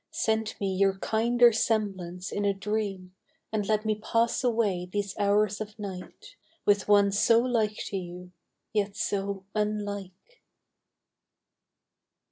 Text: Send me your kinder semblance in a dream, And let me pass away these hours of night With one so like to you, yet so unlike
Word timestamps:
Send 0.09 0.55
me 0.59 0.73
your 0.73 0.97
kinder 0.97 1.51
semblance 1.51 2.31
in 2.31 2.43
a 2.43 2.55
dream, 2.55 3.13
And 3.51 3.67
let 3.67 3.85
me 3.85 3.93
pass 4.03 4.43
away 4.43 4.89
these 4.91 5.15
hours 5.19 5.61
of 5.61 5.77
night 5.77 6.37
With 6.65 6.87
one 6.87 7.11
so 7.11 7.37
like 7.39 7.77
to 7.91 7.97
you, 7.97 8.31
yet 8.73 8.95
so 8.95 9.45
unlike 9.53 10.41